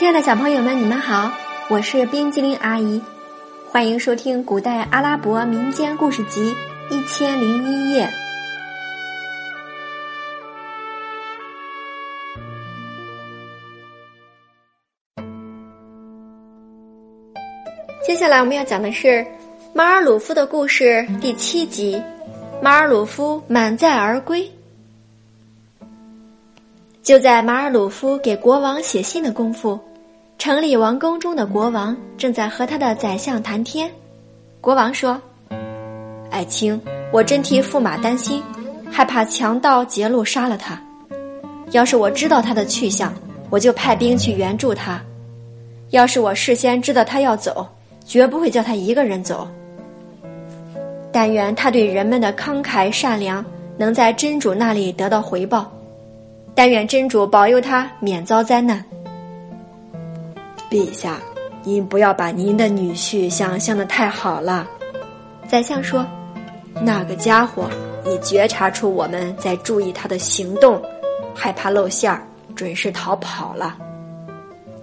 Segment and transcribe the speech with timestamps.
[0.00, 1.30] 亲爱的小朋友们，你们好，
[1.68, 2.98] 我是冰激凌阿姨，
[3.70, 6.54] 欢迎收听《古代阿拉伯民间故事集
[6.88, 8.06] 一千零一夜》。
[18.02, 19.22] 接下来我们要讲的是
[19.74, 22.02] 马尔鲁夫的故事第七集：
[22.62, 24.50] 马尔鲁夫满载而归。
[27.02, 29.78] 就在马尔鲁夫给国王写信的功夫，
[30.40, 33.90] 城里王宫中的国王正在和他的宰相谈天。
[34.58, 35.20] 国王说
[36.32, 36.80] ：“爱卿，
[37.12, 38.42] 我真替驸马担心，
[38.90, 40.82] 害怕强盗劫路杀了他。
[41.72, 43.12] 要是我知道他的去向，
[43.50, 44.98] 我就派兵去援助他；
[45.90, 47.68] 要是我事先知道他要走，
[48.06, 49.46] 绝不会叫他一个人走。
[51.12, 53.44] 但愿他对人们的慷慨善良
[53.76, 55.70] 能在真主那里得到回报。”
[56.56, 58.82] 但愿真主保佑他免遭灾难。
[60.70, 61.18] 陛下，
[61.64, 64.66] 您不要把您的女婿想象的太好了。
[65.48, 66.06] 宰相说
[66.80, 67.68] ：“那个家伙
[68.06, 70.80] 已觉察出我们在注意他的行动，
[71.34, 72.22] 害怕露馅儿，
[72.54, 73.76] 准是逃跑了。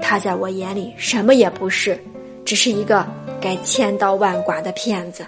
[0.02, 1.98] 他在我眼里什么也不是，
[2.44, 3.08] 只是一个
[3.40, 5.26] 该千刀万剐的骗子。”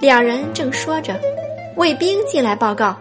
[0.00, 1.20] 两人正说着，
[1.76, 2.96] 卫兵进来报告。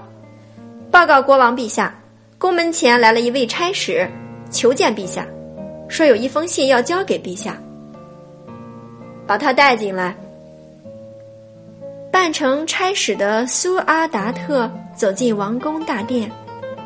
[0.92, 1.98] 报告国王陛下，
[2.38, 4.10] 宫门前来了一位差使，
[4.50, 5.26] 求见陛下，
[5.88, 7.58] 说有一封信要交给陛下。
[9.28, 10.16] 把他带进来。
[12.12, 16.32] 扮成差使的苏阿达特走进王宫大殿，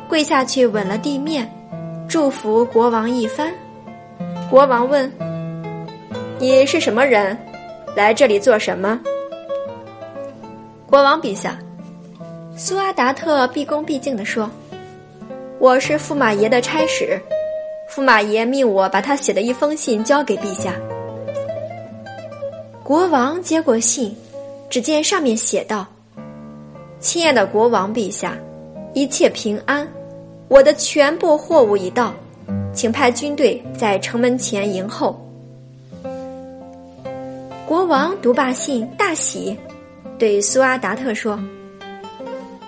[0.08, 1.50] 跪下去吻了地面，
[2.08, 3.52] 祝福国王一番。
[4.50, 5.10] 国王问
[6.40, 7.38] ：“你是什么人？
[7.94, 9.00] 来这里做什么？”
[10.86, 11.56] 国王陛下。
[12.56, 14.50] 苏阿达特毕恭毕敬地说
[15.60, 17.18] ：“我是驸马爷的差使，
[17.92, 20.74] 驸马爷命我把他写的一封信交给陛下。”
[22.84, 24.14] 国王接过信，
[24.68, 25.86] 只见上面写道
[27.00, 28.36] ：“亲爱的国王陛下，
[28.94, 29.86] 一切平安，
[30.48, 32.14] 我的全部货物已到，
[32.72, 35.20] 请派军队在城门前迎候。”
[37.66, 39.56] 国王读罢信，大喜，
[40.18, 41.38] 对苏阿达特说。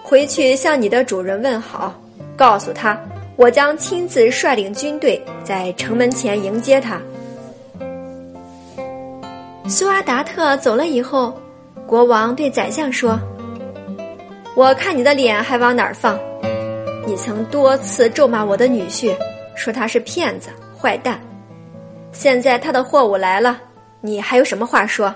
[0.03, 1.93] 回去向你的主人问好，
[2.37, 3.01] 告诉他，
[3.37, 7.01] 我将亲自率领军队在城门前迎接他。
[9.69, 11.33] 苏阿达特走了以后，
[11.87, 13.19] 国王对宰相说
[14.55, 16.19] ：“我看你的脸还往哪儿放？
[17.07, 19.15] 你曾多次咒骂我的女婿，
[19.55, 21.21] 说他是骗子、坏蛋。
[22.13, 23.59] 现在他的货物来了，
[24.01, 25.15] 你还有什么话说？”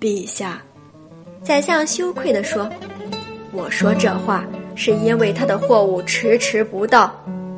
[0.00, 0.62] 陛下，
[1.42, 2.68] 宰相羞愧地说。
[3.52, 4.44] 我说这话
[4.74, 7.14] 是因为他的货物迟迟不到，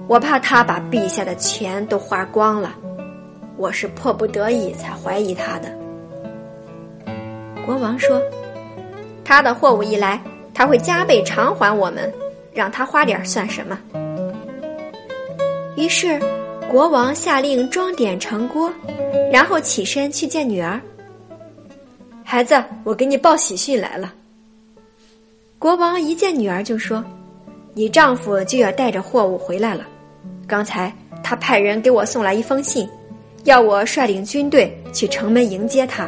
[0.06, 2.74] 我怕他把陛下的钱都花光了，
[3.56, 5.72] 我是迫不得已才怀疑他的。
[7.64, 8.20] 国王说
[9.24, 10.20] ：“他的货物一来，
[10.52, 12.12] 他会加倍偿还我们，
[12.52, 13.78] 让他花点算什么？”
[15.76, 16.20] 于是，
[16.70, 18.70] 国王下令装点成锅，
[19.32, 20.80] 然后起身去见女儿。
[22.22, 24.12] 孩子，我给你报喜讯来了。
[25.64, 27.02] 国王一见女儿就说
[27.72, 29.86] ：“你丈夫就要带着货物回来了。
[30.46, 32.86] 刚才他派人给我送来一封信，
[33.44, 36.06] 要我率领军队去城门迎接他。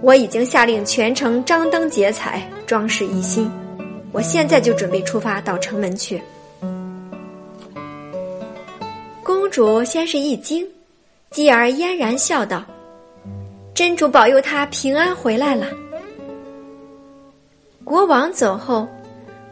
[0.00, 3.52] 我已经下令全城张灯结彩，装饰一新。
[4.12, 6.18] 我现在就准备出发到城门去。”
[9.22, 10.66] 公主先是一惊，
[11.30, 12.64] 继而嫣然笑道
[13.76, 15.66] ：“真主保佑他平安回来了。”
[17.84, 18.88] 国王走后，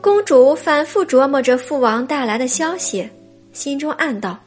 [0.00, 3.06] 公主反复琢磨着父王带来的消息，
[3.52, 4.38] 心中暗道：“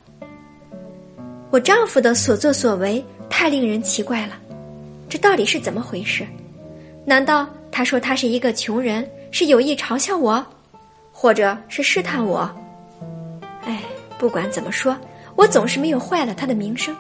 [1.52, 4.34] 我丈夫的所作所为太令人奇怪了，
[5.08, 6.26] 这到底是怎么回事？
[7.06, 10.44] 难道他说他是一个穷人，是有意嘲笑我，
[11.12, 12.50] 或者是试探我？
[13.66, 13.84] 哎，
[14.18, 14.98] 不管怎么说，
[15.36, 16.96] 我总是没有坏了他的名声。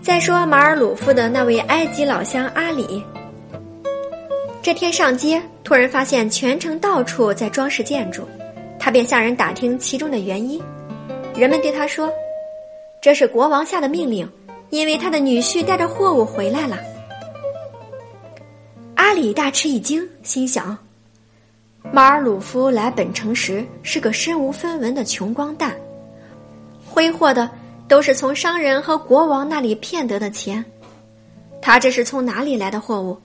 [0.00, 3.04] 再说马尔鲁夫的那位埃及老乡阿里。”
[4.60, 8.28] 这天上街，突然发现全城到处在装饰建筑，
[8.78, 10.60] 他便向人打听其中的原因。
[11.34, 12.12] 人们对他说
[13.00, 14.28] ：“这是国王下的命令，
[14.70, 16.76] 因为他的女婿带着货物回来了。”
[18.96, 20.76] 阿里大吃一惊，心想
[21.92, 25.74] ：“马尔鲁夫来本城时是个身无分文的穷光蛋，
[26.84, 27.48] 挥霍的
[27.86, 30.62] 都是从商人和国王那里骗得的钱，
[31.62, 33.16] 他这是从哪里来的货物？”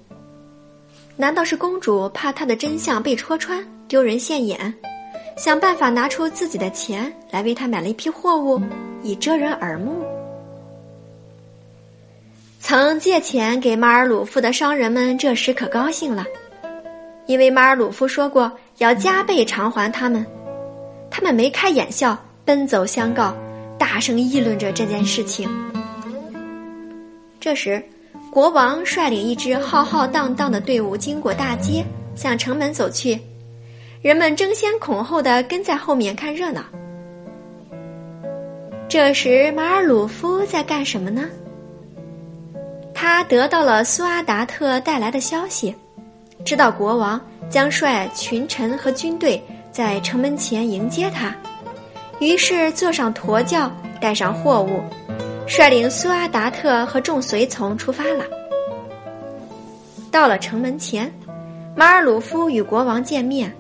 [1.15, 4.73] 难道是公主怕他的真相被戳穿，丢人现眼，
[5.37, 8.59] 想办法拿出自己的钱来为他买了一批货物，
[9.03, 10.03] 以遮人耳目。
[12.59, 16.25] 曾借钱给马尔鲁夫的商人们这时可高兴了，
[17.27, 20.25] 因为马尔鲁夫说过要加倍偿还他们。
[21.11, 23.35] 他们眉开眼笑，奔走相告，
[23.77, 25.47] 大声议论着这件事情。
[27.39, 27.83] 这时，
[28.33, 31.85] 国王率领一支浩浩荡荡的队伍经过大街，
[32.15, 33.19] 向城门走去。
[34.01, 36.63] 人们争先恐后的跟在后面看热闹。
[38.89, 41.29] 这时，马尔鲁夫在干什么呢？
[42.91, 45.75] 他得到了苏阿达特带来的消息，
[46.43, 47.21] 知道国王
[47.51, 49.39] 将率群臣和军队。
[49.71, 51.35] 在城门前迎接他，
[52.19, 53.71] 于是坐上驼轿，
[54.01, 54.81] 带上货物，
[55.47, 58.25] 率领苏阿达特和众随从出发了。
[60.11, 61.11] 到了城门前，
[61.75, 63.53] 马尔鲁夫与国王见面。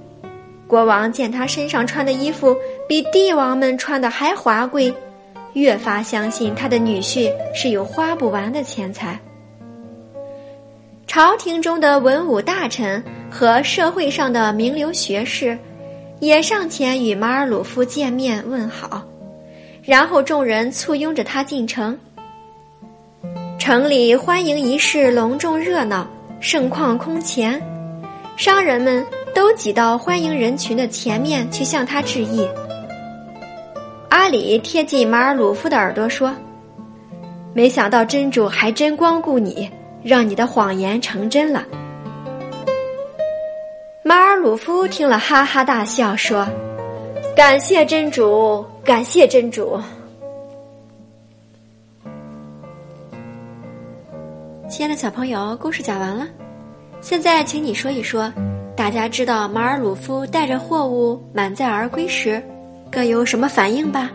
[0.67, 2.55] 国王见他身上穿的衣服
[2.87, 4.93] 比帝王们穿的还华贵，
[5.53, 9.19] 越发相信他的女婿是有花不完的钱财。
[11.05, 15.57] 朝廷中的文武大臣和社会上的名流学士。
[16.19, 19.03] 也上前与马尔鲁夫见面问好，
[19.85, 21.97] 然后众人簇拥着他进城。
[23.59, 26.07] 城里欢迎仪式隆重热闹，
[26.39, 27.61] 盛况空前，
[28.37, 32.47] 商人们都挤到欢迎人群的前面去向他致意。
[34.09, 36.33] 阿里贴近马尔鲁夫的耳朵说
[37.53, 39.69] ：“没想到真主还真光顾你，
[40.01, 41.65] 让你的谎言成真了。”
[44.01, 46.47] 马尔鲁夫听了，哈哈大笑，说
[47.35, 49.79] ：“感谢真主，感谢真主。”
[54.69, 56.27] 亲爱的小朋友，故事讲完了，
[57.01, 58.31] 现在请你说一说，
[58.75, 62.41] 大家知道马尔鲁夫带着货物满载而归时，
[62.91, 64.11] 各有什么反应吧？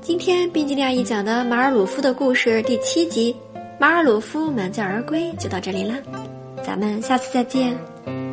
[0.00, 3.34] 今天冰激凌阿姨讲的马尔鲁夫的故事第七集
[3.78, 5.94] 《马尔鲁夫满载而归》就到这里了。
[6.62, 7.74] 咱们下次再见，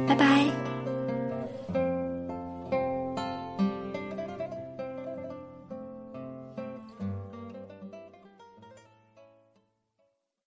[0.08, 0.71] 拜拜。